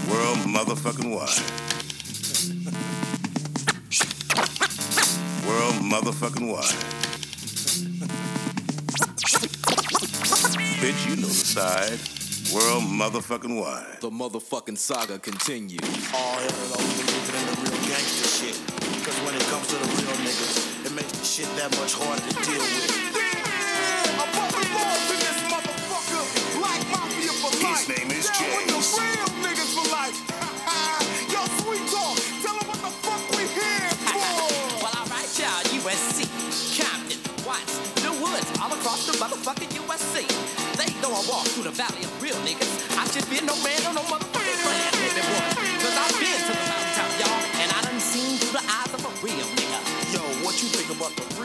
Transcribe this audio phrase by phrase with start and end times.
[0.09, 1.43] World motherfucking wide.
[5.47, 6.79] World motherfucking wide.
[10.79, 11.99] Bitch, you know the side.
[12.53, 13.99] World motherfucking wide.
[13.99, 15.81] The motherfucking saga continues.
[16.13, 17.22] all hell
[21.43, 22.93] shit that much harder to deal with.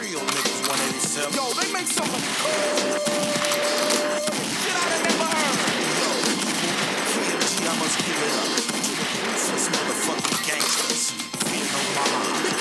[0.09, 1.33] Real niggas 187?
[1.37, 2.09] Yo, they make some
[4.57, 5.57] shit I done never heard.
[7.13, 11.03] PMG, I must give it up to the ruthless motherfucking gangsters.
[11.45, 12.58] Fear no mama.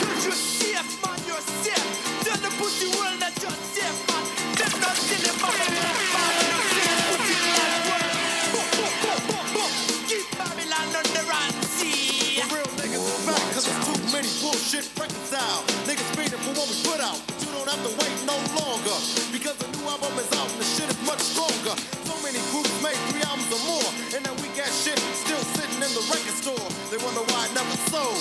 [27.98, 28.14] Never.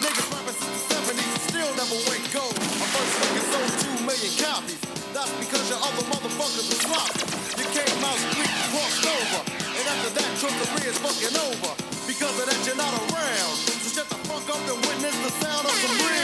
[0.00, 2.56] Niggas rapping since the 70s and still never went gold.
[2.80, 4.80] My first record sold two million copies.
[5.12, 7.24] That's because your other motherfuckers are sloppy.
[7.60, 9.40] You came out street crossed over.
[9.76, 11.72] And after that, your career is fucking over.
[12.06, 13.54] Because of that, you're not around.
[13.68, 16.17] So shut the fuck up and witness the sound of some real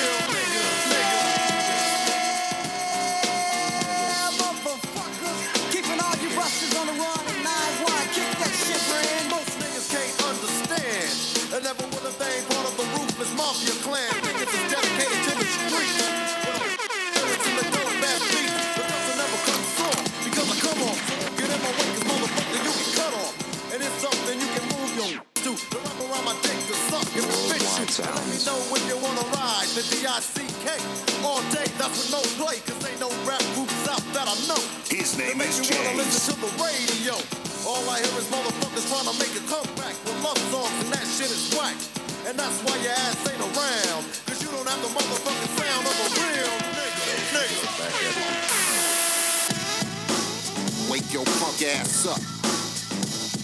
[52.07, 52.19] up.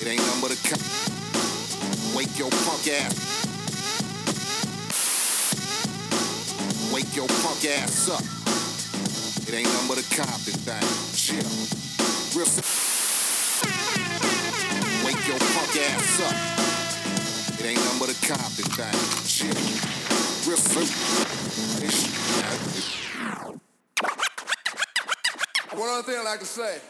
[0.00, 0.81] It ain't nothing but a cop.
[2.15, 3.15] Wake your punk ass.
[6.93, 8.21] Wake your punk ass up.
[9.48, 10.04] It ain't nothing but a.
[11.16, 11.41] Chill.
[12.37, 12.47] Real
[15.04, 16.37] Wake your punk ass up.
[17.60, 18.15] It ain't nothing but a.
[19.27, 19.56] Chill.
[20.47, 21.41] Real simple.
[25.78, 26.81] One other thing I'd like to say.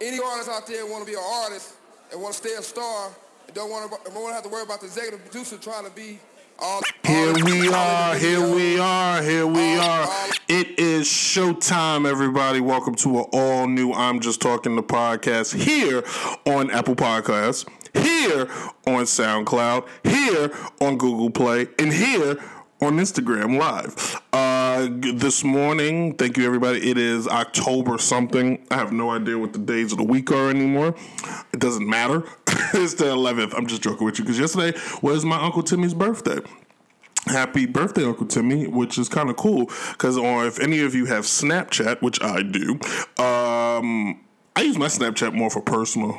[0.00, 1.74] Any artist out there want to be an artist
[2.12, 3.10] and want to stay a star
[3.46, 5.84] and don't want to, don't want to have to worry about the executive producer trying
[5.86, 6.20] to be
[6.60, 6.82] all.
[7.04, 10.08] Here we are, here we are, here we are.
[10.46, 12.60] It is showtime, everybody.
[12.60, 16.04] Welcome to an all new I'm Just Talking the podcast here
[16.46, 18.42] on Apple Podcasts, here
[18.86, 22.38] on SoundCloud, here on Google Play, and here
[22.80, 24.22] on Instagram Live.
[24.32, 24.47] Uh,
[24.86, 26.90] this morning, thank you everybody.
[26.90, 28.64] It is October something.
[28.70, 30.94] I have no idea what the days of the week are anymore.
[31.52, 32.24] It doesn't matter.
[32.74, 33.54] it's the 11th.
[33.56, 36.38] I'm just joking with you because yesterday was my Uncle Timmy's birthday
[37.26, 41.04] happy birthday uncle timmy which is kind of cool because or if any of you
[41.04, 42.72] have snapchat which i do
[43.22, 44.18] um
[44.56, 46.18] i use my snapchat more for personal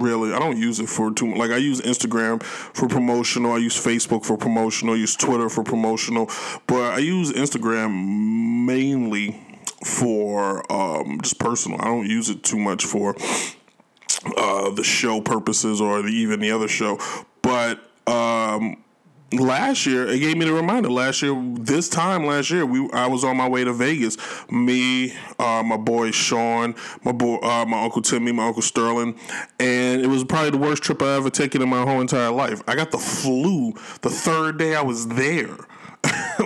[0.00, 1.38] really i don't use it for too much.
[1.38, 5.62] like i use instagram for promotional i use facebook for promotional i use twitter for
[5.62, 6.26] promotional
[6.66, 9.40] but i use instagram mainly
[9.84, 13.14] for um just personal i don't use it too much for
[14.36, 16.98] uh, the show purposes or the, even the other show.
[17.42, 18.82] But um,
[19.32, 20.90] last year, it gave me the reminder.
[20.90, 24.16] Last year, this time last year, we I was on my way to Vegas.
[24.50, 26.74] Me, uh, my boy Sean,
[27.04, 29.18] my boy, uh, my uncle Timmy, my uncle Sterling,
[29.58, 32.62] and it was probably the worst trip I ever taken in my whole entire life.
[32.66, 33.72] I got the flu
[34.02, 35.56] the third day I was there.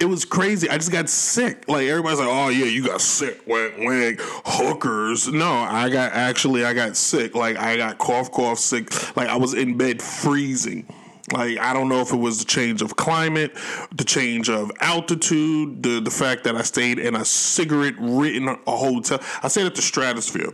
[0.00, 0.70] it was crazy.
[0.70, 1.68] I just got sick.
[1.68, 4.20] Like everybody's like, "Oh yeah, you got sick." Wink, wink.
[4.20, 5.28] Hookers.
[5.28, 7.34] No, I got actually I got sick.
[7.34, 9.16] Like I got cough, cough, sick.
[9.16, 10.86] Like I was in bed freezing.
[11.30, 13.56] Like I don't know if it was the change of climate,
[13.94, 18.56] the change of altitude, the the fact that I stayed in a cigarette written a
[18.66, 19.20] hotel.
[19.42, 20.52] I stayed at the Stratosphere.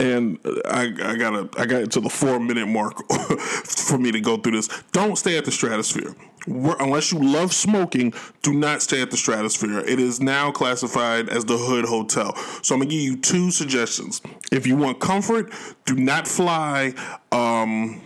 [0.00, 2.96] And I, I gotta I got to the four minute mark
[3.64, 4.68] for me to go through this.
[4.92, 6.14] Don't stay at the Stratosphere.
[6.48, 8.12] Where- Unless you love smoking,
[8.42, 9.78] do not stay at the Stratosphere.
[9.80, 12.34] It is now classified as the Hood Hotel.
[12.62, 14.20] So I'm gonna give you two suggestions.
[14.50, 15.52] If you want comfort,
[15.84, 16.94] do not fly
[17.30, 18.00] um,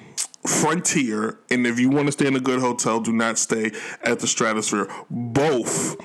[0.46, 3.70] Frontier, and if you want to stay in a good hotel, do not stay
[4.02, 4.88] at the Stratosphere.
[5.08, 5.96] Both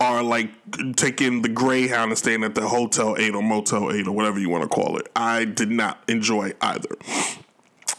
[0.00, 0.50] are like
[0.96, 4.48] taking the Greyhound and staying at the Hotel 8 or Motel 8 or whatever you
[4.48, 5.08] want to call it.
[5.14, 6.96] I did not enjoy either.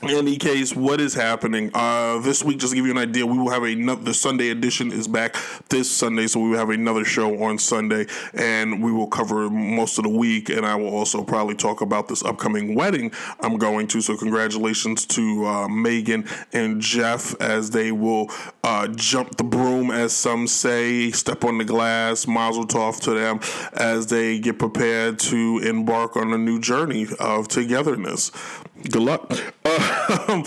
[0.01, 1.71] In any case, what is happening?
[1.73, 4.01] Uh, this week, just to give you an idea, we will have another.
[4.01, 5.35] The Sunday edition is back
[5.67, 9.97] this Sunday, so we will have another show on Sunday, and we will cover most
[9.97, 10.47] of the week.
[10.47, 13.11] And I will also probably talk about this upcoming wedding
[13.41, 13.99] I'm going to.
[13.99, 18.31] So, congratulations to uh, Megan and Jeff as they will
[18.63, 22.25] uh, jump the broom, as some say, step on the glass.
[22.25, 23.41] Mazel tov to them
[23.73, 28.31] as they get prepared to embark on a new journey of togetherness.
[28.83, 29.31] Good luck.
[30.29, 30.43] Um,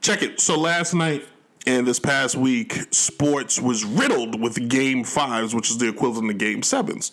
[0.00, 0.40] check it.
[0.40, 1.24] So last night
[1.66, 6.38] and this past week, sports was riddled with game fives, which is the equivalent of
[6.38, 7.12] game sevens.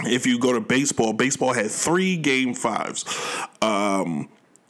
[0.00, 3.04] If you go to baseball, baseball had three game fives.
[3.62, 4.28] Um,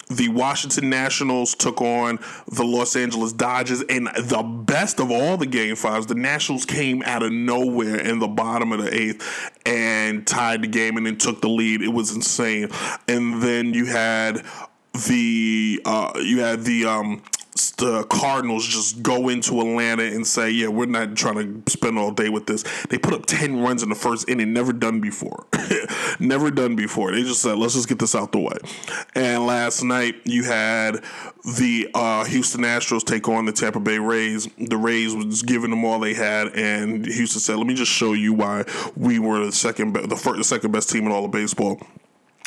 [0.09, 5.47] the Washington Nationals took on the Los Angeles Dodgers, and the best of all the
[5.47, 10.25] game fives, the Nationals came out of nowhere in the bottom of the eighth and
[10.25, 11.83] tied the game and then took the lead.
[11.83, 12.69] It was insane.
[13.09, 14.47] And then you had
[15.07, 17.23] the uh, you had the um,
[17.79, 22.11] the Cardinals just go into Atlanta and say, "Yeah, we're not trying to spend all
[22.11, 25.47] day with this." They put up ten runs in the first inning, never done before,
[26.21, 27.13] never done before.
[27.13, 28.57] They just said, "Let's just get this out the way."
[29.15, 31.03] And last night you had
[31.59, 34.49] the uh, Houston Astros take on the Tampa Bay Rays.
[34.59, 38.13] The Rays was giving them all they had, and Houston said, "Let me just show
[38.13, 38.65] you why
[38.97, 41.81] we were the second, be- the first, the second best team in all of baseball."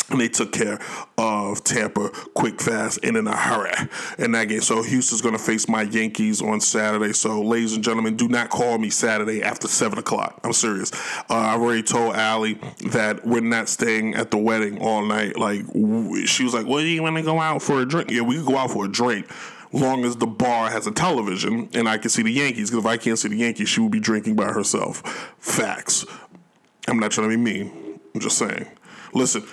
[0.09, 0.79] And they took care
[1.17, 3.71] of Tampa quick, fast, and in a hurry
[4.17, 4.61] in that game.
[4.61, 7.13] So Houston's going to face my Yankees on Saturday.
[7.13, 10.39] So, ladies and gentlemen, do not call me Saturday after seven o'clock.
[10.43, 10.91] I'm serious.
[11.29, 12.59] Uh, I already told Allie
[12.91, 15.37] that we're not staying at the wedding all night.
[15.37, 15.65] Like
[16.25, 18.45] she was like, "Well, you want to go out for a drink?" Yeah, we could
[18.45, 19.29] go out for a drink.
[19.71, 22.89] Long as the bar has a television and I can see the Yankees, because if
[22.89, 25.01] I can't see the Yankees, she will be drinking by herself.
[25.37, 26.05] Facts.
[26.87, 27.99] I'm not trying to be mean.
[28.15, 28.65] I'm just saying.
[29.13, 29.43] Listen,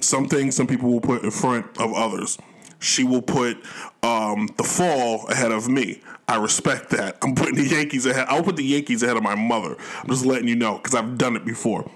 [0.00, 2.38] some things some people will put in front of others.
[2.78, 3.58] She will put
[4.02, 6.02] um, the fall ahead of me.
[6.28, 7.16] I respect that.
[7.22, 8.26] I'm putting the Yankees ahead.
[8.28, 9.76] I'll put the Yankees ahead of my mother.
[10.02, 11.90] I'm just letting you know because I've done it before.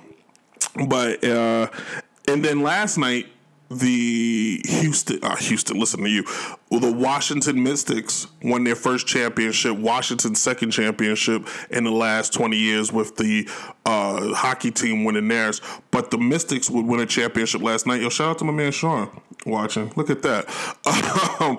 [0.88, 1.69] But uh,
[2.29, 3.26] and then last night
[3.70, 6.25] the Houston, uh, Houston, listen to you.
[6.70, 12.56] Well, the Washington Mystics won their first championship, Washington's second championship in the last 20
[12.56, 13.49] years with the
[13.87, 15.61] uh, hockey team winning theirs.
[15.93, 18.00] But the Mystics would win a championship last night.
[18.00, 19.08] Yo, shout out to my man Sean
[19.46, 19.93] watching.
[19.96, 20.49] Look at that.
[21.40, 21.56] Um,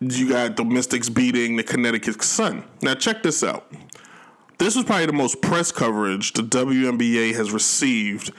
[0.00, 2.62] you got the Mystics beating the Connecticut Sun.
[2.82, 3.72] Now, check this out.
[4.58, 8.32] This was probably the most press coverage the WNBA has received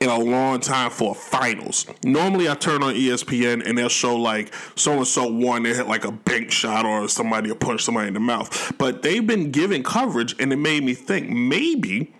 [0.00, 1.86] in a long time for finals.
[2.04, 5.64] Normally, I turn on ESPN and they'll show like so and so won.
[5.64, 8.72] They hit like a bank shot or somebody punch somebody in the mouth.
[8.78, 12.14] But they've been giving coverage, and it made me think maybe,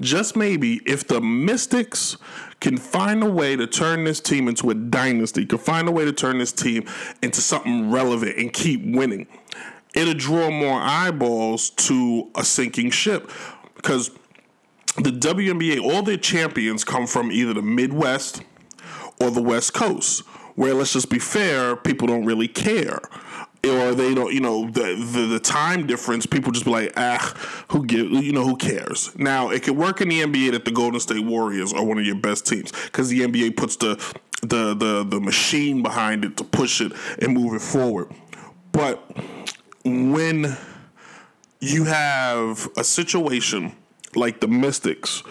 [0.00, 2.16] just maybe, if the Mystics
[2.60, 6.04] can find a way to turn this team into a dynasty, can find a way
[6.04, 6.86] to turn this team
[7.22, 9.26] into something relevant and keep winning,
[9.94, 13.30] it'll draw more eyeballs to a sinking ship
[13.76, 14.10] because
[14.96, 18.42] the WNBA, all their champions come from either the Midwest
[19.20, 20.20] or the West Coast,
[20.54, 23.00] where let's just be fair, people don't really care.
[23.64, 26.24] Or they don't, you know, the, the the time difference.
[26.24, 27.34] People just be like, ah,
[27.68, 29.10] who give, you know, who cares?
[29.18, 32.06] Now it could work in the NBA that the Golden State Warriors are one of
[32.06, 33.96] your best teams because the NBA puts the
[34.42, 38.08] the the the machine behind it to push it and move it forward.
[38.70, 39.02] But
[39.84, 40.56] when
[41.60, 43.74] you have a situation
[44.16, 45.22] like the Mystics,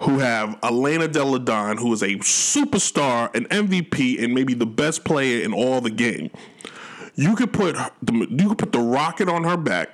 [0.00, 5.04] who have Elena Delle Donne, who is a superstar, an MVP, and maybe the best
[5.04, 6.30] player in all the game.
[7.14, 9.88] You could put the you could put the rocket on her back,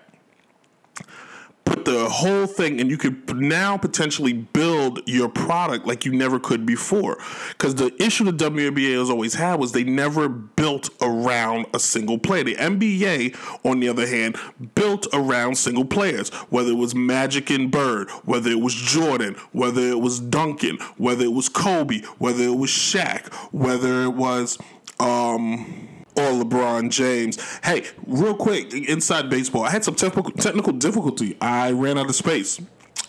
[1.64, 6.38] put the whole thing, and you could now potentially build your product like you never
[6.38, 7.19] could before.
[7.50, 12.19] Because the issue the WNBA has always had was they never built around a single
[12.19, 12.45] player.
[12.45, 14.37] The NBA, on the other hand,
[14.75, 19.83] built around single players, whether it was Magic and Bird, whether it was Jordan, whether
[19.83, 24.59] it was Duncan, whether it was Kobe, whether it was Shaq, whether it was
[25.00, 27.38] um or LeBron James.
[27.62, 31.37] Hey, real quick, inside baseball, I had some technical technical difficulty.
[31.40, 32.61] I ran out of space.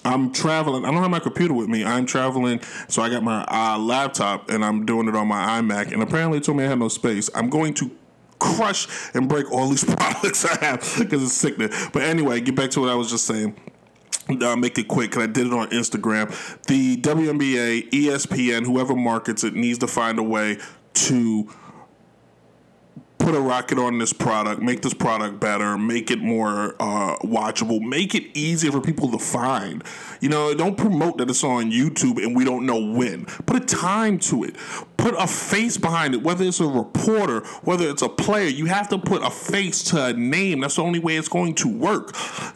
[0.05, 0.83] I'm traveling.
[0.86, 1.86] I don't have my computer with me.
[1.86, 5.93] I'm traveling, so I got my uh, laptop and I'm doing it on my iMac.
[5.93, 7.29] And apparently, it told me I had no space.
[7.33, 7.91] I'm going to
[8.39, 11.69] crush and break all these products I have because it's sickening.
[11.93, 13.55] But anyway, get back to what I was just saying.
[14.41, 16.29] I'll make it quick because I did it on Instagram.
[16.67, 20.60] The WNBA, ESPN, whoever markets it, needs to find a way
[20.93, 21.50] to
[23.24, 27.80] put a rocket on this product, make this product better, make it more uh, watchable,
[27.80, 29.82] make it easier for people to find.
[30.20, 33.25] You know, don't promote that it's on YouTube and we don't know when.
[33.25, 34.58] Put a time to it.
[34.98, 38.48] Put a face behind it, whether it's a reporter, whether it's a player.
[38.48, 40.60] You have to put a face to a name.
[40.60, 42.13] That's the only way it's going to work.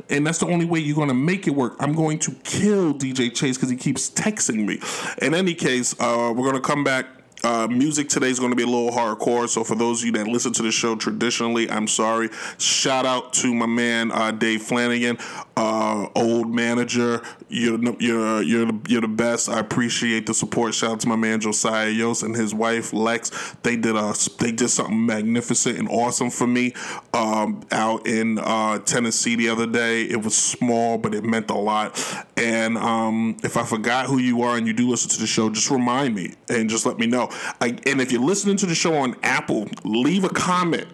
[0.09, 1.77] And that's the only way you're going to make it work.
[1.79, 4.79] I'm going to kill DJ Chase because he keeps texting me.
[5.25, 7.07] In any case, uh, we're going to come back
[7.43, 10.11] uh, music today is going to be a little hardcore, so for those of you
[10.13, 12.29] that listen to the show traditionally, I'm sorry.
[12.57, 15.17] Shout out to my man uh, Dave Flanagan,
[15.55, 17.21] uh, old manager.
[17.49, 19.47] You're you're you're you're the best.
[19.47, 20.73] I appreciate the support.
[20.73, 23.55] Shout out to my man Josiah Yost and his wife Lex.
[23.63, 26.73] They did a they did something magnificent and awesome for me
[27.13, 30.03] um, out in uh, Tennessee the other day.
[30.03, 31.97] It was small, but it meant a lot.
[32.35, 35.49] And um, if I forgot who you are and you do listen to the show,
[35.49, 37.29] just remind me and just let me know.
[37.61, 40.87] I, and if you're listening to the show on Apple, leave a comment.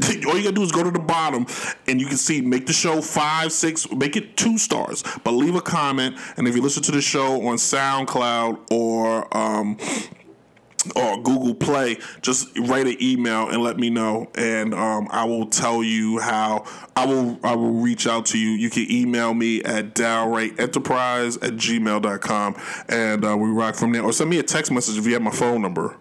[0.26, 1.46] All you gotta do is go to the bottom
[1.86, 5.02] and you can see make the show five, six, make it two stars.
[5.24, 6.16] But leave a comment.
[6.36, 9.78] And if you listen to the show on SoundCloud or um,
[10.94, 15.46] or Google Play, just write an email and let me know, and um, I will
[15.46, 16.64] tell you how.
[16.94, 18.50] I will I will reach out to you.
[18.50, 22.56] You can email me at downrightenterprise at gmail.com
[22.88, 24.02] and uh, we rock from there.
[24.02, 25.96] Or send me a text message if you have my phone number.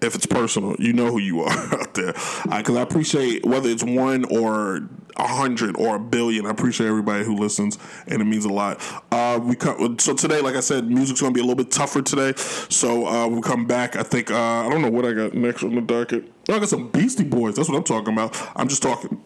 [0.00, 2.12] If it's personal, you know who you are out there.
[2.12, 6.46] Because I appreciate whether it's one or a hundred or a billion.
[6.46, 8.80] I appreciate everybody who listens, and it means a lot.
[9.10, 12.02] Uh, we come, so today, like I said, music's gonna be a little bit tougher
[12.02, 12.34] today.
[12.36, 13.96] So uh, we'll come back.
[13.96, 16.30] I think uh, I don't know what I got next on the docket.
[16.48, 17.56] Oh, I got some Beastie Boys.
[17.56, 18.36] That's what I'm talking about.
[18.54, 19.20] I'm just talking.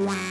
[0.00, 0.27] Yeah,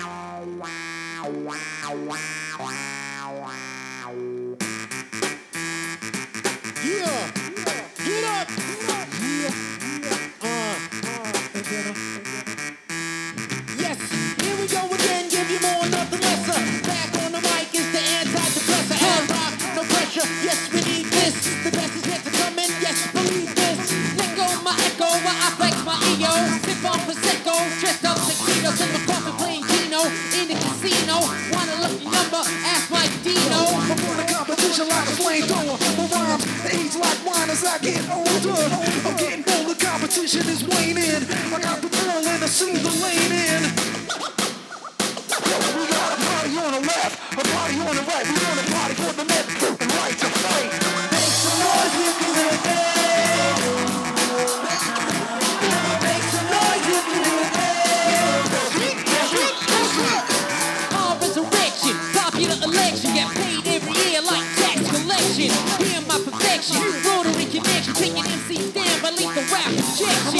[34.77, 35.77] competition like a flamethrower.
[35.97, 38.61] My rhymes age like wine as I get older.
[39.07, 41.25] I'm getting bolder, competition is waning.
[41.53, 43.63] I got the ball and see the lane in.
[45.77, 48.56] We got a party on the left, a party on the right.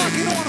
[0.08, 0.28] Injection.
[0.28, 0.47] rocking on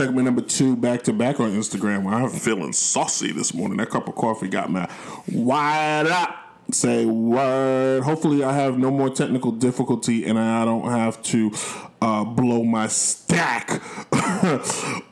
[0.00, 2.10] segment number two, back to back on Instagram.
[2.10, 3.76] I'm feeling saucy this morning.
[3.76, 4.86] That cup of coffee got me
[5.30, 6.36] wide up.
[6.72, 8.02] Say word.
[8.02, 11.52] Hopefully, I have no more technical difficulty and I don't have to
[12.00, 13.82] uh, blow my stack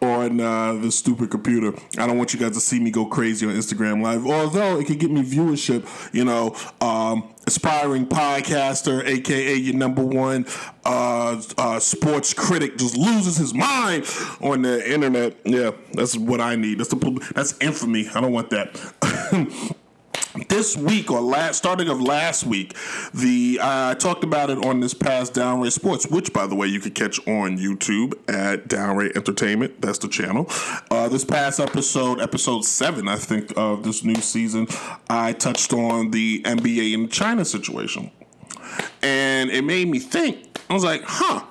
[0.01, 1.75] on uh, the stupid computer.
[1.99, 4.87] I don't want you guys to see me go crazy on Instagram Live, although it
[4.87, 5.87] could get me viewership.
[6.15, 10.47] You know, um, aspiring podcaster, aka your number one
[10.85, 14.05] uh, uh, sports critic, just loses his mind
[14.41, 15.37] on the internet.
[15.45, 16.79] Yeah, that's what I need.
[16.79, 18.09] That's the that's infamy.
[18.09, 19.75] I don't want that.
[20.49, 22.75] this week or last starting of last week,
[23.15, 26.67] the uh, I talked about it on this past Downray Sports, which by the way
[26.67, 29.81] you can catch on YouTube at Downray Entertainment.
[29.81, 30.47] That's the channel.
[30.91, 34.69] Uh, this past episode, episode seven, I think of this new season,
[35.09, 38.11] I touched on the NBA and China situation,
[39.03, 40.61] and it made me think.
[40.69, 41.45] I was like, huh.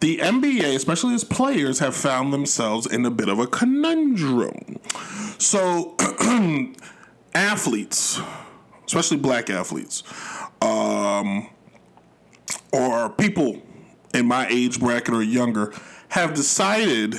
[0.00, 4.80] The NBA, especially its players, have found themselves in a bit of a conundrum.
[5.38, 5.94] So
[7.34, 8.20] athletes,
[8.86, 10.02] especially black athletes,
[10.60, 11.48] um,
[12.72, 13.62] or people
[14.14, 15.72] in my age bracket or younger,
[16.08, 17.16] have decided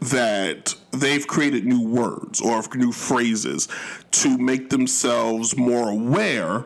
[0.00, 3.68] that they've created new words or new phrases
[4.10, 6.64] to make themselves more aware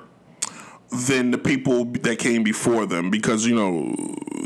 [0.91, 3.95] than the people that came before them because you know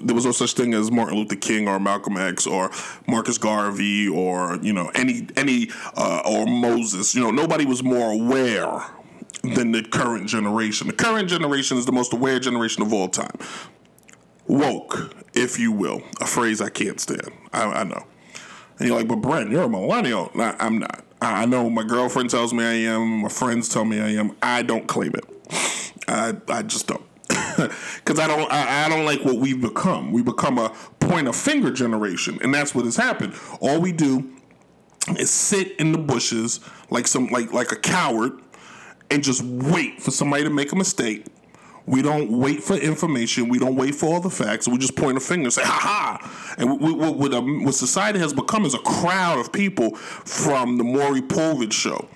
[0.07, 2.71] there was no such thing as Martin Luther King or Malcolm X or
[3.09, 7.15] Marcus Garvey or you know any any uh, or Moses.
[7.15, 8.87] You know nobody was more aware
[9.43, 10.87] than the current generation.
[10.87, 13.37] The current generation is the most aware generation of all time.
[14.47, 16.03] Woke if you will.
[16.21, 17.31] A phrase I can't stand.
[17.53, 18.07] I, I know.
[18.79, 20.31] And you're like but Brent you're a millennial.
[20.35, 21.05] Nah, I'm not.
[21.21, 23.23] I know my girlfriend tells me I am.
[23.23, 24.37] My friends tell me I am.
[24.43, 25.25] I don't claim it.
[26.09, 27.03] I I just don't.
[27.97, 30.13] Because I don't I, I don't like what we've become.
[30.13, 30.71] We become a
[31.01, 33.35] point of finger generation, and that's what has happened.
[33.61, 34.31] All we do
[35.19, 36.61] is sit in the bushes
[36.91, 38.33] like some like like a coward
[39.11, 41.27] and just wait for somebody to make a mistake.
[41.87, 43.49] We don't wait for information.
[43.49, 44.67] We don't wait for all the facts.
[44.67, 46.55] We just point a finger and say, ha ha.
[46.59, 50.79] And we, we, what, um, what society has become is a crowd of people from
[50.79, 52.09] the Maury Povich show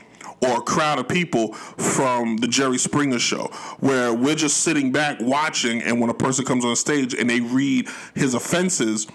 [0.42, 3.44] or a crowd of people from the Jerry Springer show
[3.80, 7.40] where we're just sitting back watching and when a person comes on stage and they
[7.40, 9.06] read his offenses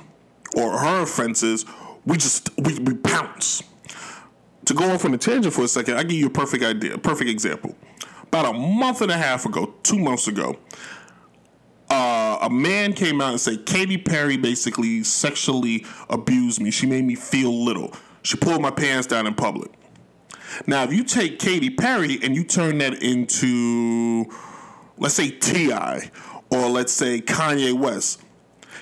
[0.55, 1.65] or her offenses,
[2.05, 3.63] we just we, we pounce.
[4.65, 6.95] To go off on a tangent for a second, I give you a perfect idea,
[6.95, 7.75] a perfect example.
[8.23, 10.57] About a month and a half ago, two months ago,
[11.89, 16.71] uh, a man came out and said Katy Perry basically sexually abused me.
[16.71, 17.93] She made me feel little.
[18.23, 19.71] She pulled my pants down in public.
[20.67, 24.25] Now, if you take Katy Perry and you turn that into,
[24.97, 25.71] let's say Ti,
[26.49, 28.21] or let's say Kanye West,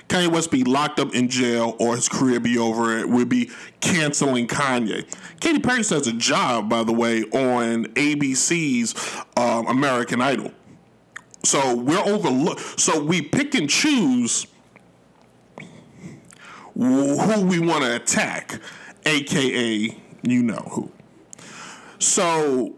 [0.08, 2.98] Kanye West be locked up in jail or his career be over.
[2.98, 3.50] It would be
[3.80, 5.06] canceling Kanye.
[5.40, 8.94] Katy Perry does a job, by the way, on ABC's
[9.36, 10.52] um, American Idol.
[11.42, 12.80] So we're overlooked.
[12.80, 14.46] So we pick and choose
[16.74, 18.60] who we want to attack,
[19.06, 20.90] aka you know who.
[22.04, 22.74] So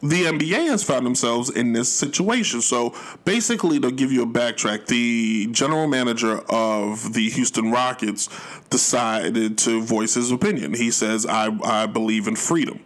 [0.00, 2.60] the NBA has found themselves in this situation.
[2.60, 8.28] So basically, to give you a backtrack, the general manager of the Houston Rockets
[8.70, 10.74] decided to voice his opinion.
[10.74, 12.80] He says, "I I believe in freedom."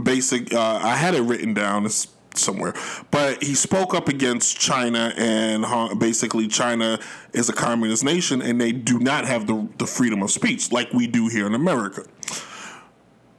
[0.00, 0.52] Basic.
[0.52, 1.84] Uh, I had it written down.
[1.86, 2.74] It's somewhere,
[3.10, 5.66] but he spoke up against China and
[5.98, 6.98] basically China
[7.32, 10.92] is a communist nation and they do not have the the freedom of speech like
[10.92, 12.04] we do here in America.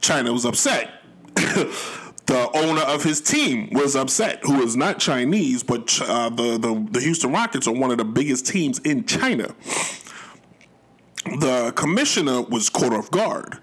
[0.00, 1.01] China was upset
[1.34, 6.88] the owner of his team was upset, who is not Chinese, but uh, the, the
[6.90, 9.54] the Houston Rockets are one of the biggest teams in China.
[11.24, 13.58] The commissioner was caught off guard.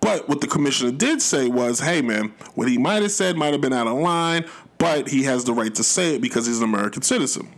[0.00, 3.52] But what the commissioner did say was, hey man, what he might have said might
[3.52, 4.44] have been out of line,
[4.78, 7.48] but he has the right to say it because he's an American citizen.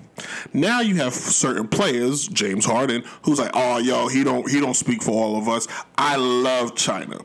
[0.53, 4.75] Now you have certain players, James Harden, who's like, oh yo, he don't he don't
[4.75, 5.69] speak for all of us.
[5.97, 7.19] I love China.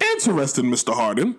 [0.00, 0.94] Interesting, Mr.
[0.94, 1.36] Harden.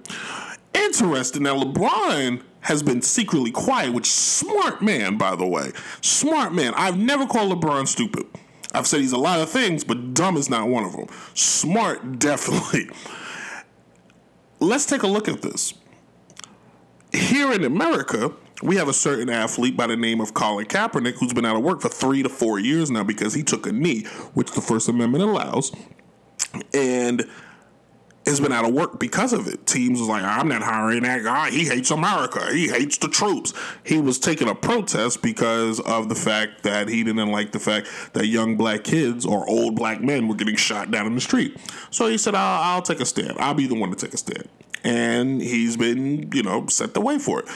[0.73, 1.43] Interesting.
[1.43, 5.71] Now, LeBron has been secretly quiet, which smart man, by the way.
[6.01, 6.73] Smart man.
[6.75, 8.25] I've never called LeBron stupid.
[8.73, 11.07] I've said he's a lot of things, but dumb is not one of them.
[11.33, 12.89] Smart, definitely.
[14.59, 15.73] Let's take a look at this.
[17.13, 21.33] Here in America, we have a certain athlete by the name of Colin Kaepernick who's
[21.33, 24.03] been out of work for three to four years now because he took a knee,
[24.33, 25.71] which the First Amendment allows.
[26.73, 27.27] And
[28.27, 29.65] has been out of work because of it.
[29.65, 31.49] Teams was like, ah, I'm not hiring that guy.
[31.49, 32.45] He hates America.
[32.51, 33.53] He hates the troops.
[33.83, 37.87] He was taking a protest because of the fact that he didn't like the fact
[38.13, 41.57] that young black kids or old black men were getting shot down in the street.
[41.89, 43.37] So he said, I'll, I'll take a stand.
[43.39, 44.49] I'll be the one to take a stand.
[44.83, 47.47] And he's been, you know, set the way for it.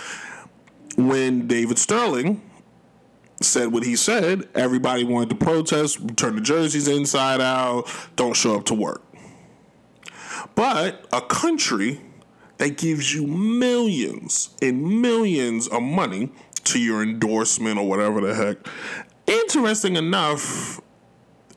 [0.97, 2.41] When David Sterling
[3.41, 8.55] said what he said, everybody wanted to protest, turn the jerseys inside out, don't show
[8.55, 9.01] up to work.
[10.55, 12.01] But a country
[12.57, 16.31] that gives you millions and millions of money
[16.65, 18.57] to your endorsement or whatever the heck.
[19.25, 20.79] Interesting enough,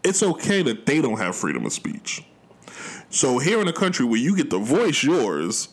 [0.02, 2.24] it's okay that they don't have freedom of speech.
[3.10, 5.68] So here in a country where you get to voice yours,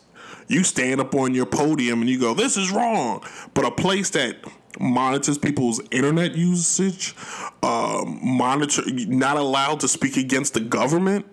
[0.48, 3.22] You stand up on your podium and you go, "This is wrong,"
[3.54, 4.36] but a place that
[4.78, 7.14] monitors people's internet usage,
[7.62, 11.24] um, monitor, not allowed to speak against the government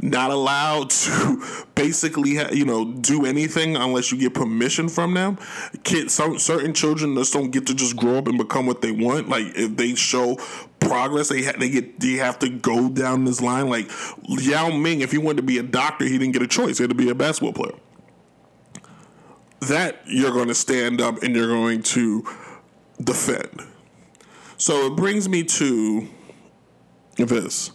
[0.00, 1.42] not allowed to
[1.74, 5.38] basically you know do anything unless you get permission from them.
[5.84, 8.92] Kids some certain children just don't get to just grow up and become what they
[8.92, 9.28] want.
[9.28, 10.36] Like if they show
[10.80, 13.68] progress they ha- they get they have to go down this line.
[13.68, 13.90] Like
[14.28, 16.78] Yao Ming if he wanted to be a doctor he didn't get a choice.
[16.78, 17.78] He had to be a basketball player.
[19.60, 22.24] That you're going to stand up and you're going to
[23.02, 23.66] defend.
[24.56, 26.08] So it brings me to
[27.16, 27.72] this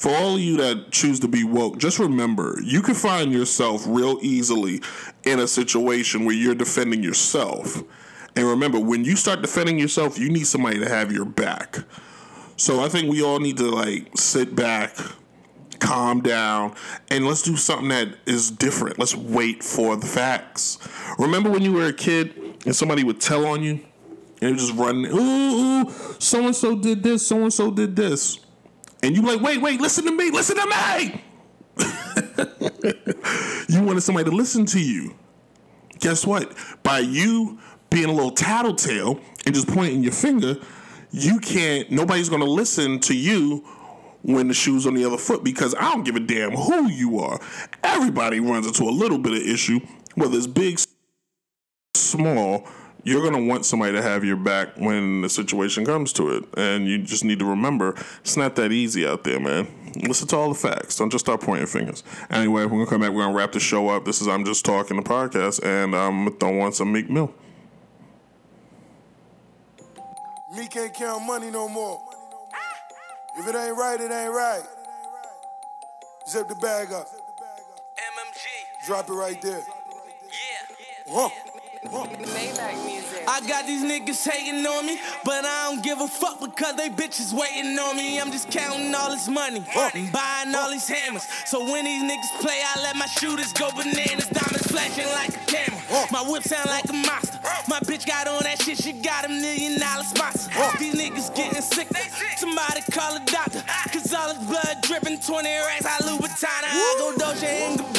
[0.00, 3.84] for all of you that choose to be woke, just remember you can find yourself
[3.86, 4.80] real easily
[5.24, 7.82] in a situation where you're defending yourself.
[8.34, 11.80] And remember, when you start defending yourself, you need somebody to have your back.
[12.56, 14.96] So I think we all need to like sit back,
[15.80, 16.76] calm down,
[17.10, 18.98] and let's do something that is different.
[18.98, 20.78] Let's wait for the facts.
[21.18, 23.80] Remember when you were a kid and somebody would tell on you?
[24.40, 27.96] And you just run, ooh, ooh so and so did this, so and so did
[27.96, 28.38] this
[29.02, 31.24] and you like, wait, wait, listen to me, listen to me.
[33.68, 35.14] you wanted somebody to listen to you.
[35.98, 36.54] Guess what?
[36.82, 37.58] By you
[37.90, 40.56] being a little tattletale and just pointing your finger,
[41.10, 41.90] you can't.
[41.90, 43.64] Nobody's gonna listen to you
[44.22, 47.20] when the shoe's on the other foot because I don't give a damn who you
[47.20, 47.40] are.
[47.82, 49.80] Everybody runs into a little bit of issue,
[50.14, 50.78] whether it's big,
[51.94, 52.68] small
[53.04, 56.44] you're going to want somebody to have your back when the situation comes to it.
[56.56, 59.68] And you just need to remember it's not that easy out there, man.
[60.06, 60.96] Listen to all the facts.
[60.96, 62.02] Don't just start pointing fingers.
[62.30, 63.10] Anyway, we're going to come back.
[63.10, 64.04] We're going to wrap the show up.
[64.04, 67.34] This is I'm Just Talking the podcast, and I'm throwing want some Meek Mill.
[70.56, 72.00] Me can't count money no more.
[73.38, 74.62] If it ain't right, it ain't right.
[76.28, 77.08] Zip the bag up.
[77.08, 78.86] MMG.
[78.86, 79.62] Drop it right there.
[79.62, 80.74] Yeah.
[81.08, 81.28] Huh.
[81.82, 86.90] I got these niggas hating on me, but I don't give a fuck because they
[86.90, 88.20] bitches waiting on me.
[88.20, 89.64] I'm just counting all this money
[89.94, 91.26] and buying all these hammers.
[91.46, 94.28] So when these niggas play, I let my shooters go bananas.
[94.28, 95.80] Diamonds flashing like a camera.
[96.12, 97.38] My whip sound like a monster.
[97.66, 100.50] My bitch got on that shit, she got a million dollar sponsor.
[100.78, 101.88] These niggas getting sick.
[102.36, 103.62] Somebody call a doctor.
[103.90, 105.86] Cause all this blood dripping 20 racks.
[105.86, 106.44] I Louboutin.
[106.44, 107.89] I go Dolce and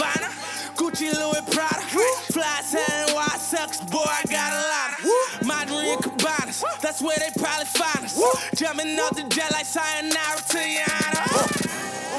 [4.02, 5.48] sucks, boy, I got a lot of.
[5.48, 8.20] My dream cabanas, that's where they probably find us.
[8.56, 11.68] Jumping off the jet like sayonara to Yana.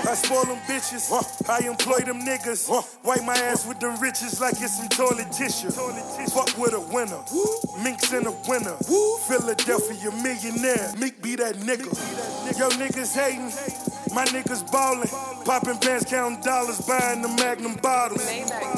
[0.04, 1.12] I spoil them bitches.
[1.48, 2.68] I employ them niggas.
[3.04, 5.70] Wipe my ass with the riches like it's some toilet tissue.
[5.70, 7.22] Fuck with a winner.
[7.82, 8.76] Minks in a winner.
[9.28, 10.92] Philadelphia millionaire.
[10.98, 11.86] Meek be that nigga.
[12.58, 13.52] Yo niggas hating.
[14.12, 15.08] My niggas ballin'.
[15.44, 18.26] Popping bands, counting dollars, buying the magnum bottles.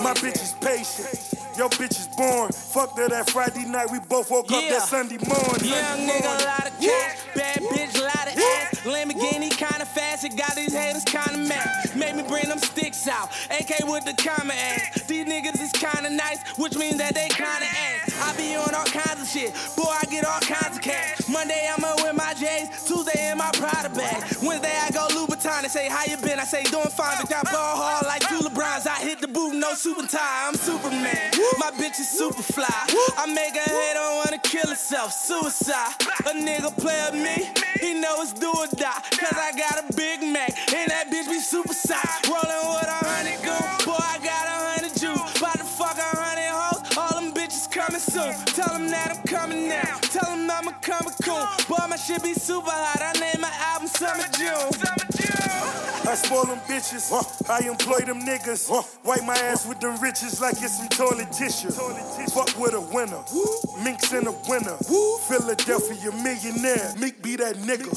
[0.02, 1.33] My bitch is patient.
[1.56, 2.50] Yo bitch is born.
[2.50, 3.86] Fuck that that Friday night.
[3.92, 5.70] We both woke up that Sunday morning.
[5.70, 7.18] Young nigga, a lot of cash.
[7.32, 8.80] Bad bitch, a lot of ass.
[8.82, 11.94] Lamborghini kinda fast, it got these haters kinda mad.
[11.94, 13.30] Made me bring them sticks out.
[13.50, 15.02] AK with the comma ass.
[15.06, 18.10] These niggas is kinda nice, which means that they kinda ass.
[18.20, 19.54] I be on all kinds of shit.
[19.76, 21.28] Boy, I get all kinds of cash.
[21.28, 22.66] Monday, I'ma with my J's.
[22.84, 24.24] Tuesday, in my Prada bag.
[24.42, 25.33] Wednesday, I go Louboutin.
[25.64, 26.38] They say, How you been?
[26.38, 27.32] I say, Doing fine, bitch.
[27.32, 28.86] I ball hard like two LeBrons.
[28.86, 30.44] I hit the booth, no super tie.
[30.48, 31.16] I'm Superman.
[31.56, 32.68] My bitch is super fly.
[33.16, 35.10] I make a hater wanna kill herself.
[35.14, 35.96] Suicide.
[36.28, 37.48] A nigga play with me,
[37.80, 38.92] he know it's do or die.
[39.16, 42.20] Cause I got a Big Mac, and that bitch be super size.
[42.28, 43.88] Rolling with a hundred goon.
[43.88, 45.16] Boy, I got a hundred Jews.
[45.40, 46.84] About to fuck a hundred hoes.
[46.98, 48.36] All them bitches coming soon.
[48.52, 49.96] Tell them that I'm coming now.
[50.12, 51.48] Tell them I'm a coming coon.
[51.72, 53.00] Boy, my shit be super hot.
[53.00, 54.33] I name my album Summer.
[56.14, 57.10] I spoil them bitches.
[57.50, 58.70] I employ them niggas.
[59.02, 61.72] Wipe my ass with them riches like it's some toilet tissue.
[62.30, 63.18] Fuck with a winner.
[63.82, 64.78] Minks in a winner.
[65.26, 66.94] Philadelphia millionaire.
[67.00, 67.90] Meek be that nigga.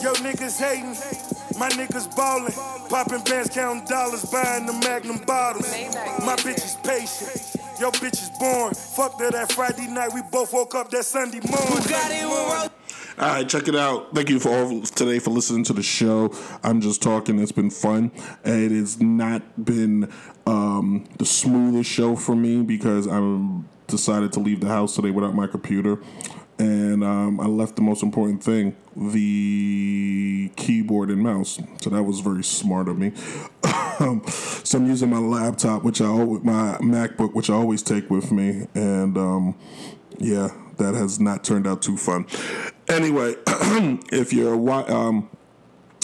[0.00, 0.94] Yo niggas hating.
[1.58, 2.52] My niggas ballin'.
[2.88, 5.68] Popping bands, counting dollars, buying the magnum bottles.
[6.24, 7.56] My bitch is patient.
[7.80, 8.72] Yo bitch is born.
[8.72, 10.12] Fuck that that Friday night.
[10.14, 11.82] We both woke up that Sunday morning.
[11.82, 12.77] Bugatti with Rose.
[13.18, 14.14] All right, check it out.
[14.14, 16.32] Thank you for all today for listening to the show.
[16.62, 17.40] I'm just talking.
[17.40, 18.12] It's been fun.
[18.44, 20.12] It has not been
[20.46, 23.18] um, the smoothest show for me because I
[23.88, 26.00] decided to leave the house today without my computer,
[26.60, 31.58] and um, I left the most important thing: the keyboard and mouse.
[31.82, 33.12] So that was very smart of me.
[34.00, 38.08] Um, so I'm using my laptop, which I always, my MacBook, which I always take
[38.08, 39.56] with me, and um,
[40.18, 42.24] yeah, that has not turned out too fun.
[42.88, 43.34] Anyway,
[44.12, 45.28] if you're um,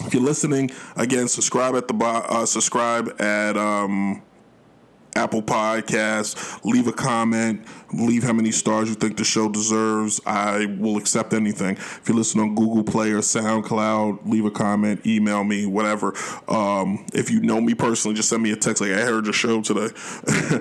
[0.04, 4.22] if you're listening again, subscribe at the uh, subscribe at um,
[5.16, 6.62] Apple Podcasts.
[6.64, 7.64] Leave a comment.
[7.92, 10.20] Leave how many stars you think the show deserves.
[10.26, 11.76] I will accept anything.
[11.76, 16.14] If you listen on Google Play or SoundCloud, leave a comment, email me, whatever.
[16.48, 19.32] Um, if you know me personally, just send me a text like I heard your
[19.32, 19.94] show today.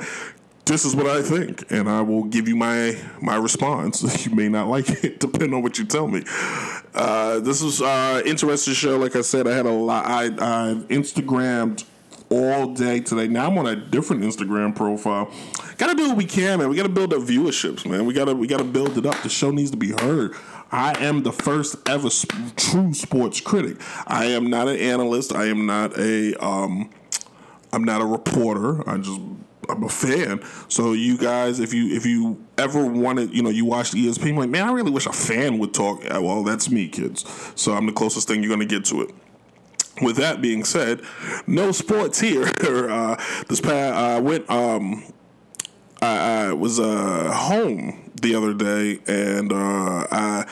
[0.65, 4.03] this is what I think, and I will give you my my response.
[4.25, 6.23] You may not like it, depending on what you tell me.
[6.93, 8.97] Uh, this was uh, interesting show.
[8.97, 10.05] Like I said, I had a lot.
[10.05, 11.83] I, I Instagrammed
[12.29, 13.27] all day today.
[13.27, 15.31] Now I'm on a different Instagram profile.
[15.77, 16.69] Got to do what we can, man.
[16.69, 18.05] We got to build up viewerships, man.
[18.05, 19.21] We got to we got to build it up.
[19.23, 20.33] The show needs to be heard.
[20.71, 23.77] I am the first ever sp- true sports critic.
[24.07, 25.33] I am not an analyst.
[25.33, 26.89] I am not a um,
[27.71, 28.87] I'm not a reporter.
[28.89, 29.19] I just
[29.69, 30.41] I'm a fan.
[30.67, 34.49] So you guys, if you if you ever wanted, you know, you watched ESPN, like
[34.49, 36.03] man, I really wish a fan would talk.
[36.09, 37.25] Well, that's me, kids.
[37.55, 39.11] So I'm the closest thing you're gonna get to it.
[40.01, 41.01] With that being said,
[41.45, 42.45] no sports here.
[42.63, 43.15] uh,
[43.47, 44.49] this past I went.
[44.49, 45.03] Um,
[46.01, 50.45] I, I was uh, home the other day, and uh, I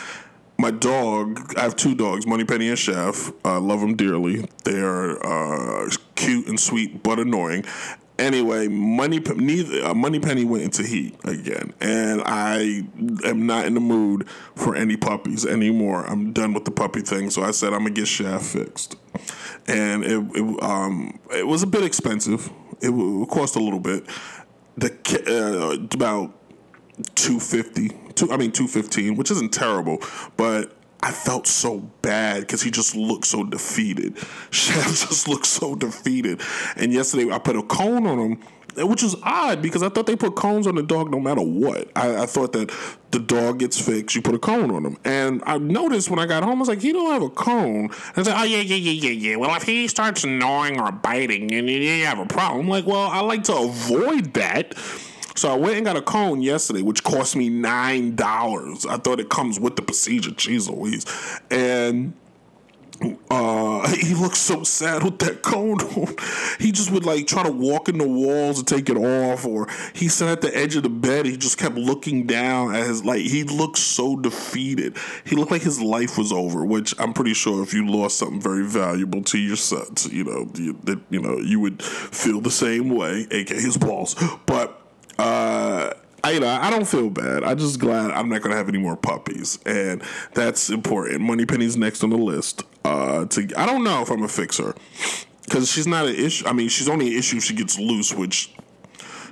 [0.61, 1.53] my dog.
[1.57, 3.31] I have two dogs, Money Penny and Chef.
[3.43, 4.47] I love them dearly.
[4.63, 7.65] They are uh, cute and sweet, but annoying.
[8.21, 12.83] Anyway, Money neither uh, Money Penny went into heat again, and I
[13.25, 16.05] am not in the mood for any puppies anymore.
[16.05, 18.95] I'm done with the puppy thing, so I said I'm gonna get Chef fixed,
[19.67, 22.51] and it it, um, it was a bit expensive.
[22.79, 24.05] It, it cost a little bit.
[24.77, 24.91] The
[25.27, 26.31] uh, about
[27.15, 29.97] 250 two, I mean 215 which isn't terrible
[30.37, 34.17] but I felt so bad because he just looked so defeated.
[34.51, 36.41] Chef just looked so defeated.
[36.75, 38.39] And yesterday I put a cone on him,
[38.87, 41.89] which is odd because I thought they put cones on the dog no matter what.
[41.95, 42.71] I, I thought that
[43.09, 44.97] the dog gets fixed, you put a cone on him.
[45.03, 47.85] And I noticed when I got home, I was like, he don't have a cone.
[47.85, 49.35] And I was like, oh, yeah, yeah, yeah, yeah, yeah.
[49.37, 52.61] Well, if he starts gnawing or biting, and you have a problem.
[52.61, 54.75] I'm like, well, I like to avoid that.
[55.35, 58.85] So I went and got a cone yesterday, which cost me nine dollars.
[58.85, 60.31] I thought it comes with the procedure.
[60.31, 61.05] Jeez Louise.
[61.49, 62.13] And
[63.29, 66.15] uh, he looked so sad with that cone on.
[66.59, 69.67] He just would like try to walk in the walls and take it off, or
[69.93, 71.25] he sat at the edge of the bed.
[71.25, 73.21] He just kept looking down at his like.
[73.21, 74.97] He looked so defeated.
[75.25, 76.65] He looked like his life was over.
[76.65, 80.49] Which I'm pretty sure if you lost something very valuable to your sons, you know,
[80.55, 84.15] you, that you know you would feel the same way, aka his balls.
[84.45, 84.80] But
[85.21, 87.43] uh, I, you know, I don't feel bad.
[87.43, 90.03] I'm just glad I'm not gonna have any more puppies, and
[90.33, 91.21] that's important.
[91.21, 92.63] Money Penny's next on the list.
[92.83, 94.75] Uh, to I don't know if I'm a fixer
[95.45, 96.47] because she's not an issue.
[96.47, 98.51] I mean, she's only an issue if she gets loose, which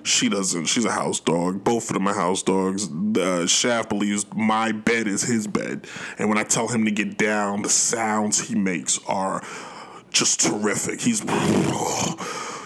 [0.03, 0.65] she doesn't.
[0.65, 1.63] She's a house dog.
[1.63, 2.89] Both of them are house dogs.
[3.17, 7.17] Uh, Shaft believes my bed is his bed, and when I tell him to get
[7.17, 9.43] down, the sounds he makes are
[10.11, 11.01] just terrific.
[11.01, 11.21] He's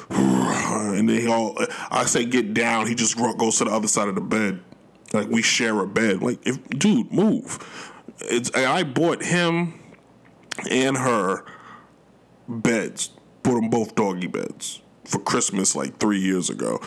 [0.09, 1.57] and then he all
[1.91, 4.61] I say get down, he just goes to the other side of the bed.
[5.13, 6.21] Like we share a bed.
[6.21, 7.91] Like if dude, move.
[8.19, 9.79] It's I bought him
[10.69, 11.45] and her
[12.47, 13.11] beds.
[13.43, 16.79] Bought them both doggy beds for Christmas like three years ago.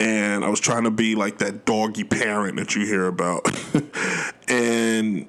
[0.00, 3.46] And I was trying to be like that doggy parent that you hear about.
[4.48, 5.28] and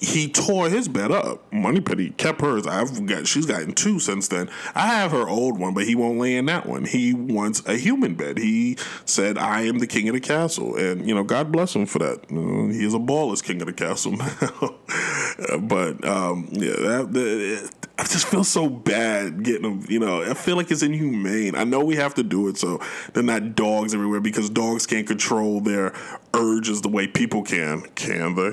[0.00, 1.52] he tore his bed up.
[1.52, 2.66] Money Moneypenny kept hers.
[2.66, 4.50] I've got she's gotten two since then.
[4.74, 6.86] I have her old one, but he won't lay in that one.
[6.86, 8.38] He wants a human bed.
[8.38, 11.86] He said, "I am the king of the castle," and you know, God bless him
[11.86, 12.30] for that.
[12.30, 15.58] Know, he is a ballless king of the castle now.
[15.60, 19.84] but um, yeah, that, that, I just feel so bad getting them.
[19.86, 21.54] You know, I feel like it's inhumane.
[21.54, 22.80] I know we have to do it so
[23.12, 25.92] they're not dogs everywhere because dogs can't control their
[26.32, 27.82] urges the way people can.
[27.96, 28.52] Can they?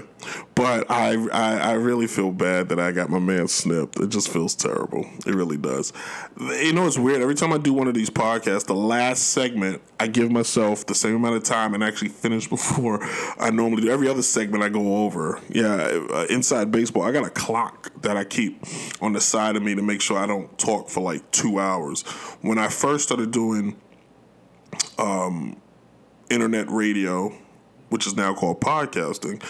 [0.53, 3.97] But I, I, I really feel bad that I got my man snipped.
[4.01, 5.05] It just feels terrible.
[5.25, 5.93] It really does.
[6.37, 7.21] You know, it's weird.
[7.21, 10.95] Every time I do one of these podcasts, the last segment, I give myself the
[10.95, 12.99] same amount of time and actually finish before
[13.39, 13.91] I normally do.
[13.91, 15.39] Every other segment, I go over.
[15.47, 18.61] Yeah, uh, inside baseball, I got a clock that I keep
[19.01, 22.01] on the side of me to make sure I don't talk for like two hours.
[22.41, 23.75] When I first started doing
[24.97, 25.61] um,
[26.29, 27.33] internet radio,
[27.89, 29.41] which is now called podcasting,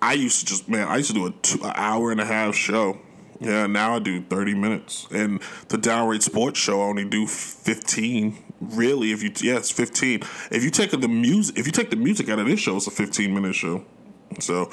[0.00, 2.24] I used to just man, I used to do a two, an hour and a
[2.24, 2.98] half show.
[3.40, 8.38] Yeah, now I do thirty minutes, and the downrate sports show I only do fifteen.
[8.60, 10.20] Really, if you yes, fifteen.
[10.50, 12.86] If you take the music, if you take the music out of this show, it's
[12.86, 13.84] a fifteen minute show.
[14.40, 14.70] So,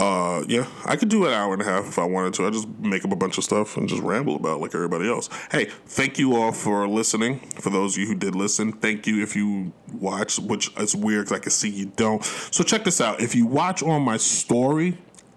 [0.00, 2.46] uh, yeah, I could do an hour and a half if I wanted to.
[2.46, 5.28] I just make up a bunch of stuff and just ramble about like everybody else.
[5.50, 7.40] Hey, thank you all for listening.
[7.60, 11.26] For those of you who did listen, thank you if you watch, which is weird
[11.26, 12.24] because I can see you don't.
[12.24, 13.20] So check this out.
[13.20, 14.96] If you watch on my story,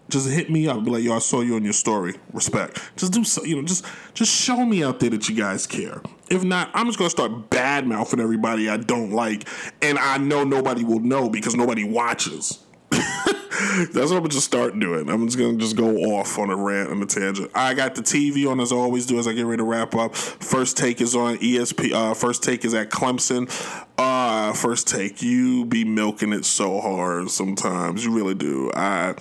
[0.10, 0.84] just hit me up.
[0.84, 2.15] Be like, yo, I saw you on your story.
[2.32, 2.80] Respect.
[2.95, 6.02] Just do so, you know, just just show me out there that you guys care.
[6.30, 9.47] If not, I'm just gonna start bad mouthing everybody I don't like,
[9.82, 12.60] and I know nobody will know because nobody watches.
[13.94, 15.10] That's what I'm gonna just start doing.
[15.10, 17.52] I'm just gonna just go off on a rant and a tangent.
[17.54, 19.96] I got the TV on as I always do as I get ready to wrap
[19.96, 20.16] up.
[20.16, 21.92] First take is on ESP.
[21.92, 23.50] Uh, first take is at Clemson.
[23.98, 28.04] Uh, first take, you be milking it so hard sometimes.
[28.04, 28.72] You really do.
[28.74, 29.13] I.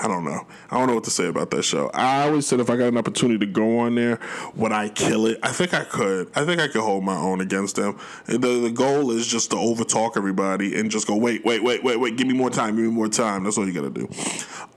[0.00, 0.46] I don't know.
[0.70, 1.90] I don't know what to say about that show.
[1.92, 4.20] I always said if I got an opportunity to go on there,
[4.54, 5.38] would I kill it?
[5.42, 6.30] I think I could.
[6.36, 7.98] I think I could hold my own against them.
[8.26, 11.98] The, the goal is just to overtalk everybody and just go, wait, wait, wait, wait,
[11.98, 13.44] wait, give me more time, give me more time.
[13.44, 14.08] That's all you got to do.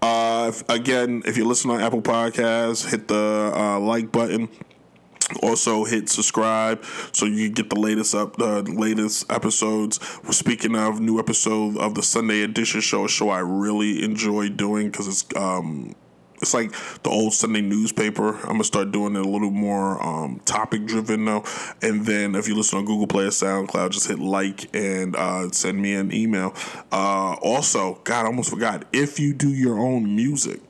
[0.02, 4.50] Uh, if, again, if you listen on Apple Podcasts, hit the uh, like button.
[5.42, 10.00] Also hit subscribe so you get the latest up the latest episodes.
[10.24, 14.50] We're speaking of new episode of the Sunday Edition show, a show I really enjoy
[14.50, 15.96] doing because it's um
[16.42, 16.72] it's like
[17.04, 18.36] the old Sunday newspaper.
[18.38, 21.44] I'm gonna start doing it a little more um, topic driven now.
[21.82, 25.50] And then if you listen on Google Play or SoundCloud, just hit like and uh,
[25.52, 26.56] send me an email.
[26.92, 28.86] Uh, also, God, I almost forgot.
[28.92, 30.62] If you do your own music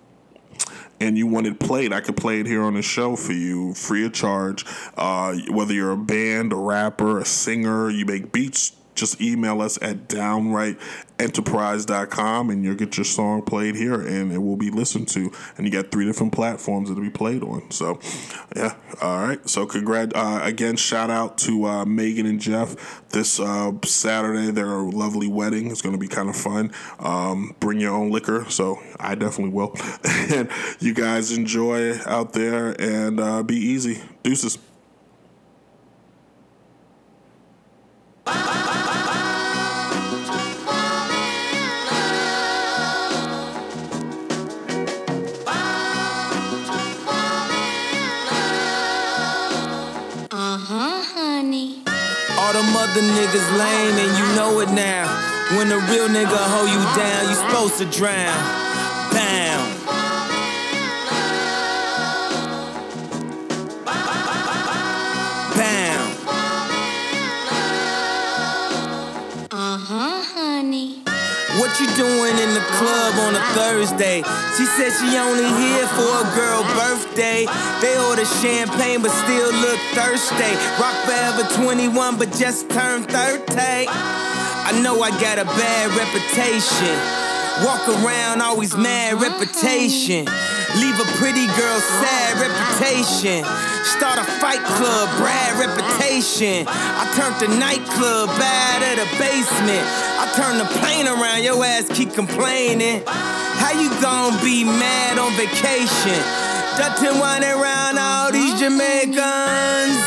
[1.01, 3.73] and you want it played, I could play it here on the show for you
[3.73, 4.65] free of charge.
[4.95, 9.81] Uh, whether you're a band, a rapper, a singer, you make beats, just email us
[9.81, 15.31] at downrightenterprise.com and you'll get your song played here and it will be listened to.
[15.57, 17.71] And you got three different platforms it'll be played on.
[17.71, 17.99] So,
[18.55, 18.75] yeah.
[19.01, 19.49] All right.
[19.49, 20.15] So, congrat.
[20.15, 24.51] Uh, again, shout out to uh, Megan and Jeff this uh, Saturday.
[24.51, 26.71] Their lovely wedding It's going to be kind of fun.
[26.99, 28.45] Um, bring your own liquor.
[28.49, 29.75] So, I definitely will.
[30.31, 30.47] and
[30.79, 34.03] you guys enjoy out there and uh, be easy.
[34.21, 34.59] Deuces.
[52.91, 55.07] Other niggas lame and you know it now.
[55.55, 58.35] When a real nigga hold you down, you supposed to drown.
[59.13, 59.77] Bam.
[65.55, 66.17] Bam.
[69.51, 71.00] Uh-huh, honey.
[71.71, 74.19] What you doing in the club on a Thursday?
[74.57, 77.47] She said she only here for a girl birthday.
[77.79, 80.51] They order champagne but still look thirsty.
[80.75, 83.87] Rock forever 21 but just turned 30.
[83.87, 86.91] I know I got a bad reputation.
[87.63, 90.27] Walk around always mad reputation.
[90.75, 93.47] Leave a pretty girl sad reputation.
[93.95, 96.67] Start a fight club, Brad reputation.
[96.67, 100.10] I turned the nightclub bad at a basement.
[100.35, 103.03] Turn the plane around, your ass keep complaining.
[103.05, 106.21] How you gon' be mad on vacation?
[106.79, 109.99] Dutty wining around all these Jamaicans.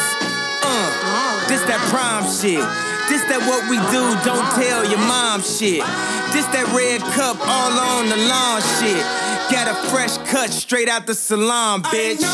[0.65, 2.65] Uh, this that prom shit.
[3.09, 5.85] This that what we do, don't tell your mom shit.
[6.33, 9.05] This that red cup all on the lawn shit.
[9.53, 12.25] Got a fresh cut straight out the salon, bitch.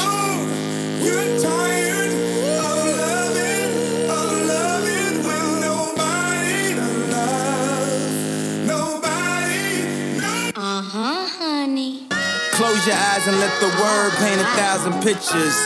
[12.60, 15.56] Close your eyes and let the word paint a thousand pictures.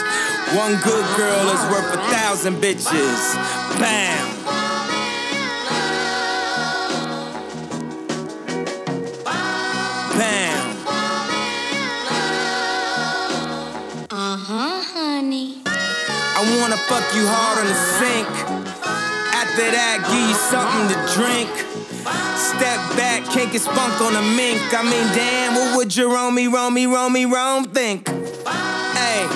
[0.55, 3.35] One good girl is worth a thousand bitches.
[3.77, 4.25] Bam.
[10.17, 10.77] Bam.
[14.09, 15.57] Uh-huh, honey.
[15.65, 18.29] I wanna fuck you hard on the sink.
[19.35, 21.74] After that, give you something to drink.
[22.55, 24.63] Step back, can't get spunk on a mink.
[24.71, 28.07] I mean, damn, what would Romy, Romy, Romy, Rome think?
[28.07, 29.27] Hey,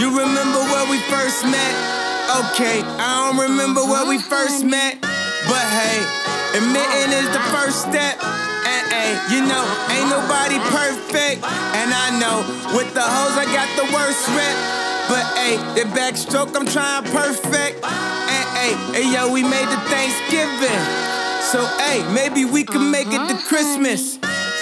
[0.00, 1.74] you remember where we first met?
[2.48, 4.96] Okay, I don't remember where we first met.
[5.52, 6.00] But hey,
[6.56, 8.16] admitting is the first step.
[8.24, 11.44] And hey, you know, ain't nobody perfect.
[11.76, 12.40] And I know,
[12.72, 14.56] with the hoes, I got the worst rep.
[15.12, 17.84] But hey, the backstroke, I'm trying perfect.
[17.84, 21.11] And hey, hey, yo, we made the Thanksgiving.
[21.50, 24.18] So hey, maybe we can make it to Christmas.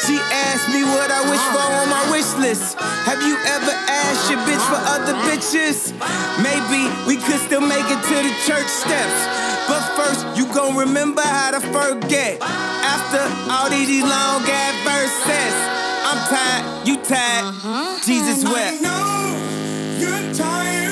[0.06, 2.78] She asked me what I wish for on my wish list.
[2.80, 5.92] Have you ever asked your bitch for other bitches?
[6.40, 9.18] Maybe we could still make it to the church steps.
[9.68, 12.40] But first, you gon' remember how to forget.
[12.40, 13.22] After
[13.52, 15.54] all these long ass verses,
[16.08, 17.44] I'm tired, you tired.
[17.44, 18.00] Uh-huh.
[18.04, 18.80] Jesus wept.
[20.00, 20.89] You're tired